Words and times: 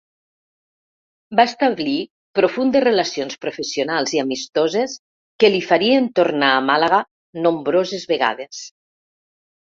Va 1.39 1.43
establir 1.49 1.97
profundes 2.37 2.83
relacions 2.85 3.35
professionals 3.45 4.13
i 4.17 4.21
amistoses 4.21 4.95
que 5.43 5.51
li 5.57 5.59
farien 5.73 6.07
tornar 6.21 6.49
a 6.55 6.63
Màlaga 6.71 7.03
nombroses 7.43 8.07
vegades. 8.13 8.63